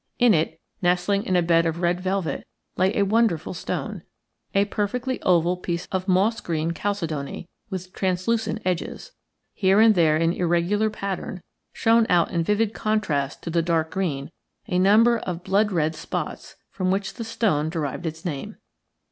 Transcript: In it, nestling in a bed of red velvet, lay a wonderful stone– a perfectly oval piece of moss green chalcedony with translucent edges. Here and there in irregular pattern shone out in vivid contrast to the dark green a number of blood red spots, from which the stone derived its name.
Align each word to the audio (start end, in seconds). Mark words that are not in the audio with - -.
In 0.17 0.33
it, 0.33 0.59
nestling 0.81 1.21
in 1.27 1.35
a 1.35 1.43
bed 1.43 1.67
of 1.67 1.79
red 1.79 2.01
velvet, 2.01 2.47
lay 2.75 2.91
a 2.97 3.05
wonderful 3.05 3.53
stone– 3.53 4.01
a 4.55 4.65
perfectly 4.65 5.21
oval 5.21 5.57
piece 5.57 5.85
of 5.91 6.07
moss 6.07 6.41
green 6.41 6.73
chalcedony 6.73 7.47
with 7.69 7.93
translucent 7.93 8.61
edges. 8.65 9.11
Here 9.53 9.79
and 9.79 9.93
there 9.93 10.17
in 10.17 10.33
irregular 10.33 10.89
pattern 10.89 11.43
shone 11.71 12.07
out 12.09 12.31
in 12.31 12.43
vivid 12.43 12.73
contrast 12.73 13.43
to 13.43 13.51
the 13.51 13.61
dark 13.61 13.91
green 13.91 14.31
a 14.67 14.79
number 14.79 15.19
of 15.19 15.43
blood 15.43 15.71
red 15.71 15.93
spots, 15.93 16.55
from 16.71 16.89
which 16.89 17.13
the 17.13 17.23
stone 17.23 17.69
derived 17.69 18.07
its 18.07 18.25
name. 18.25 18.57